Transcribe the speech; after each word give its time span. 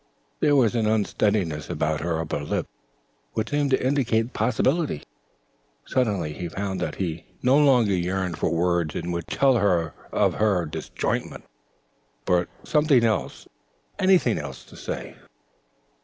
There 0.39 0.55
was 0.55 0.73
an 0.73 0.87
unsteadiness 0.87 1.69
about 1.69 2.01
her 2.01 2.19
upper 2.19 2.39
lip 2.39 2.65
which 3.33 3.51
seemed 3.51 3.69
to 3.69 3.85
indicate 3.87 4.23
the 4.23 4.29
possibility. 4.29 5.03
Suddenly 5.85 6.33
he 6.33 6.49
found 6.49 6.81
that 6.81 6.95
he 6.95 7.23
no 7.43 7.55
longer 7.59 7.93
yearned 7.93 8.39
for 8.39 8.49
words 8.49 8.95
in 8.95 9.11
which 9.11 9.27
to 9.27 9.35
tell 9.35 9.57
her 9.57 9.93
of 10.11 10.33
her 10.33 10.65
disjointment, 10.65 11.43
but 12.25 12.49
for 12.61 12.67
something 12.67 13.03
else 13.03 13.47
anything 13.99 14.39
else 14.39 14.63
to 14.65 14.75
say. 14.75 15.17